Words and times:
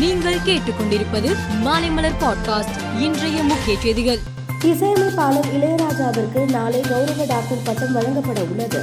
நீங்கள் 0.00 0.38
கேட்டுக்கொண்டிருப்பது 0.46 1.36
மாலைமலர் 1.64 2.18
பாட்காஸ்ட் 2.20 3.00
இன்றைய 3.00 3.42
முக்கிய 3.42 3.78
செய்திகள். 3.80 4.18
இசையமைப்பாளர் 4.64 5.46
இளையராஜாவிற்கு 5.46 6.50
நாளை 6.50 6.80
கௌரவ 6.80 7.24
டாக்டர் 7.24 7.58
பட்டம் 7.64 7.92
வழங்கப்பட 7.92 8.40
உள்ளது. 8.42 8.82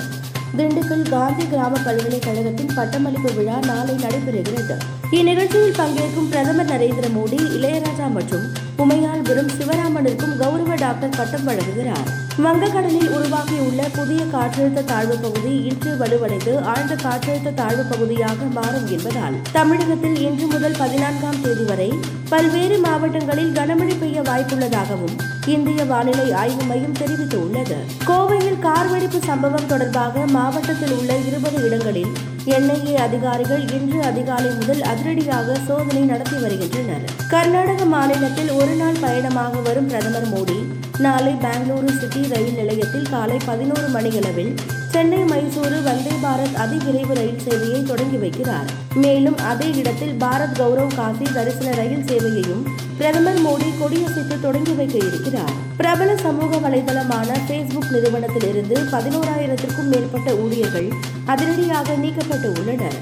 திண்டுக்கல் 0.58 1.10
காந்தி 1.10 1.46
கிராம 1.46 1.78
பல்கலைக்கழகத்தின் 1.78 2.70
பட்டமளிப்பு 2.76 3.34
விழா 3.34 3.60
நாளை 3.66 3.96
நடைபெறுகிறது. 3.96 4.78
இந்நிகழ்ச்சியில் 5.12 5.78
பங்கேற்கும் 5.78 6.30
பிரதமர் 6.30 6.66
நரேந்திர 6.66 7.10
மோடி 7.18 7.40
இளையராஜா 7.58 8.12
மற்றும் 8.12 8.66
உமையாள்புரம் 8.84 9.52
சிவராமனிற்கும் 9.58 10.38
கௌரவ 10.38 10.76
டாக்டர் 10.76 11.16
பட்டம் 11.18 11.48
வழங்குகிறார். 11.48 12.08
வங்கக்கடலில் 12.44 13.10
உருவாகியுள்ள 13.10 13.90
புதிய 13.96 14.24
காற்றழுத்த 14.26 14.84
தாழ்வு 14.84 15.18
பகுதி 15.18 15.54
இன்று 15.62 15.92
வலுவடைந்து 15.94 16.64
ஆழ்ந்த 16.64 16.96
காற்றழுத்த 16.96 17.54
தாழ்வு 17.54 17.84
பகுதியாக 17.84 18.46
மாறும் 18.58 18.88
என்பதால் 18.88 19.38
தமிழகத்தில் 19.52 20.18
இன்று 20.18 20.48
முதல் 20.48 20.78
பதினான்காம் 20.78 21.42
தேதி 21.42 21.64
வரை 21.64 21.90
பல்வேறு 22.30 22.78
மாவட்டங்களில் 22.78 23.52
கனமழை 23.52 24.00
பெய்ய 24.00 24.22
வாய்ப்புள்ளதாகவும் 24.22 25.18
இந்திய 25.46 25.86
வானிலை 25.86 26.32
ஆய்வு 26.34 26.64
மையம் 26.64 26.98
தெரிவித்துள்ளது. 27.02 27.78
கோவையில் 28.08 28.60
கார் 28.60 28.88
வெடிப்பு 28.88 29.20
சம்பவம் 29.24 29.68
தொடர்பாக 29.68 30.26
மாவட்டத்தில் 30.28 30.92
உள்ள 30.92 31.18
இருபது 31.18 31.64
இடங்களில் 31.64 32.14
என்ஐஏ 32.48 32.94
அதிகாரிகள் 32.94 33.64
இன்று 33.72 34.02
அதிகாலை 34.02 34.50
முதல் 34.52 34.82
அதிரடியாக 34.82 35.56
சோதனை 35.68 36.02
நடத்தி 36.02 36.38
வருகின்றனர். 36.38 37.02
கர்நாடக 37.28 37.86
மாநிலத்தில் 37.86 38.52
ஒருநாள் 38.52 39.02
பயணமாக 39.02 39.60
வரும் 39.60 39.88
பிரதமர் 39.88 40.30
மோடி 40.34 40.77
நாளை 41.00 41.34
பெங்களூரு 41.34 42.00
சிட்டி 42.00 42.28
ரயில் 42.28 42.54
நிலையத்தில் 42.54 43.10
காலை 43.10 43.38
பதினோரு 43.46 43.88
மணியளவில் 43.88 44.56
சென்னை 44.92 45.18
மைசூரு 45.18 45.84
வந்தே 45.84 46.12
பாரத் 46.24 46.58
அதிவிரைவு 46.58 47.14
ரயில் 47.14 47.42
சேவையை 47.48 47.84
தொடங்கி 47.84 48.16
வைக்கிறார். 48.16 48.68
மேலும் 48.94 49.38
அதே 49.38 49.72
இடத்தில் 49.72 50.18
பாரத் 50.20 50.58
கௌரவ் 50.58 50.96
காசி 50.96 51.26
தரிசன 51.34 51.72
ரயில் 51.72 52.04
சேவையையும் 52.04 52.64
பிரதமர் 52.98 53.42
மோடி 53.42 53.70
கொடியசைத்து 53.80 54.42
தொடங்கி 54.42 54.72
வைக்க 54.72 54.98
இருக்கிறார். 54.98 55.52
பிரபல 55.78 56.18
சமூக 56.18 56.70
வலைதளமான 56.70 57.30
பேஸ்புக் 57.48 57.92
நிறுவனத்திலிருந்து 57.92 58.76
பதினோராயிரத்திற்கும் 58.92 59.90
மேற்பட்ட 59.92 60.36
ஊழியர்கள் 60.36 60.90
அதிரடியாக 61.26 61.94
நீக்கப்பட்டு 61.94 62.60
உள்ளனர். 62.60 63.00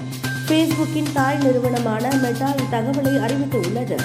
பேஸ்புக்கின் 0.48 1.14
தாய் 1.14 1.38
நிறுவனமான 1.38 2.16
மெட்டா 2.16 2.54
இத்தகவலை 2.64 3.16
அறிவித்துள்ளது. 3.18 3.98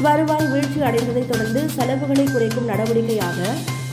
வருவாய் 0.00 0.46
வீழ்ச்சி 0.46 0.80
அடைந்ததைத் 0.80 1.28
தொடர்ந்து 1.28 1.68
செலவுகளை 1.68 2.24
குறைக்கும் 2.24 2.68
நடவடிக்கையாக 2.68 3.38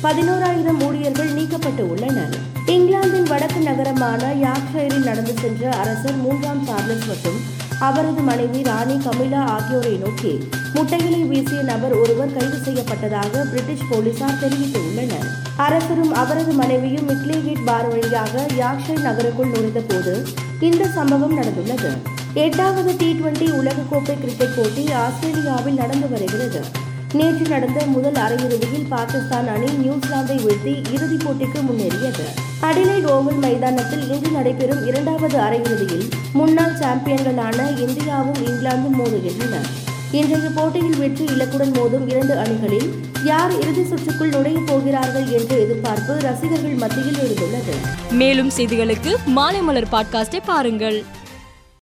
பதினோராயிரம் 0.04 0.84
ஊழியர்கள் 0.88 1.34
நீக்கப்பட்டு 1.34 1.80
உள்ளனர். 1.80 2.36
இங்கிலாந்தின் 2.66 3.24
வடக்கு 3.24 3.60
நகரமான 3.60 4.34
யாக்ஷயரில் 4.34 5.04
நடந்து 5.04 5.34
சென்ற 5.42 5.76
அரசர் 5.76 6.16
மூன்றாம் 6.16 6.66
சார்லஸ் 6.66 7.08
மற்றும் 7.08 7.58
அவரது 7.80 8.22
மனைவி 8.22 8.64
ராணி 8.64 9.02
கமிலா 9.06 9.44
ஆகியோரை 9.46 9.96
நோக்கி 9.96 10.50
முட்டைகளை 10.74 11.24
வீசிய 11.24 11.62
நபர் 11.62 11.94
ஒருவர் 11.94 12.34
கைது 12.34 12.58
செய்யப்பட்டதாக 12.58 13.50
பிரிட்டிஷ் 13.50 13.88
போலீசார் 13.90 14.40
தெரிவித்துள்ளனர். 14.42 15.28
அரசரும் 15.56 16.14
அவரது 16.14 16.52
மனைவியும் 16.52 17.10
மிக்லேகேட் 17.10 17.66
பார் 17.66 17.88
வழியாக 17.88 18.46
யாக்ஷை 18.58 19.00
நகருக்குள் 19.00 19.50
நுழைந்த 19.50 19.80
போது 19.80 20.26
இந்த 20.60 20.88
சம்பவம் 20.88 21.38
நடந்துள்ளது. 21.38 22.18
எட்டாவது 22.34 22.96
டி 22.98 23.14
டுவெண்டி 23.14 23.48
உலகக்கோப்பை 23.52 24.20
கிரிக்கெட் 24.20 24.56
போட்டி 24.56 24.92
ஆஸ்திரேலியாவில் 24.92 25.74
நடந்து 25.74 26.10
வருகிறது. 26.10 26.62
நேற்று 27.14 27.48
நடந்த 27.48 27.86
முதல் 27.86 28.14
அரையிறுதியில் 28.14 28.88
பாகிஸ்தான் 28.90 29.48
அணி 29.48 29.66
நியூசிலாந்தை 29.66 30.46
வீழ்த்தி 30.46 30.94
இறுதிப் 30.94 31.30
போட்டிக்கு 31.30 31.62
முன்னேறியது. 31.62 32.26
அடிலைட் 32.62 33.10
ஓவல் 33.10 33.40
மைதானத்தில் 33.40 34.12
இன்று 34.12 34.30
நடைபெறும் 34.32 34.88
இரண்டாவது 34.88 35.40
அரையிறுதியில் 35.40 36.10
முன்னாள் 36.34 36.74
சாம்பியன்களான 36.74 37.70
இந்தியாவும் 37.76 38.42
இங்கிலாந்தும் 38.46 39.00
மோதுகின்றன. 39.00 39.56
இன்றைய 40.12 40.50
போட்டியில் 40.56 40.98
வெற்றி 40.98 41.26
இலக்குடன் 41.26 41.74
மோதும் 41.74 42.10
இரண்டு 42.10 42.34
அணிகளில் 42.34 42.90
யார் 43.24 43.60
இறுதி 43.60 43.82
சுற்றுக்குள் 43.82 44.30
நுழைய 44.30 44.60
போகிறார்கள் 44.66 45.28
என்ற 45.28 45.58
எதிர்பார்ப்பு 45.58 46.14
ரசிகர்கள் 46.20 46.74
மத்தியில் 46.74 47.16
எழுந்துள்ளது. 47.16 47.74
மேலும் 48.12 48.52
செய்திகளுக்கு 48.58 49.16
மாலை 49.26 49.62
மலர் 49.62 49.88
பாட்காஸ்டை 49.92 50.40
பாருங்கள். 50.46 51.04